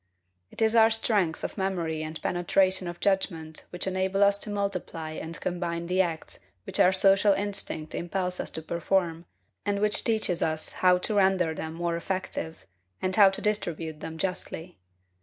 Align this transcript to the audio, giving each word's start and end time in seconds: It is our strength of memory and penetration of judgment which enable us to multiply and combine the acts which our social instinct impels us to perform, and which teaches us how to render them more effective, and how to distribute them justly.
It 0.49 0.63
is 0.63 0.73
our 0.75 0.89
strength 0.89 1.43
of 1.43 1.59
memory 1.59 2.01
and 2.01 2.19
penetration 2.23 2.87
of 2.87 2.99
judgment 2.99 3.67
which 3.69 3.85
enable 3.85 4.23
us 4.23 4.39
to 4.39 4.49
multiply 4.49 5.11
and 5.11 5.39
combine 5.39 5.85
the 5.85 6.01
acts 6.01 6.39
which 6.63 6.79
our 6.79 6.91
social 6.91 7.33
instinct 7.33 7.93
impels 7.93 8.39
us 8.39 8.49
to 8.53 8.63
perform, 8.63 9.25
and 9.63 9.79
which 9.79 10.03
teaches 10.03 10.41
us 10.41 10.69
how 10.69 10.97
to 10.97 11.13
render 11.17 11.53
them 11.53 11.75
more 11.75 11.95
effective, 11.95 12.65
and 12.99 13.15
how 13.15 13.29
to 13.29 13.41
distribute 13.43 13.99
them 13.99 14.17
justly. 14.17 14.79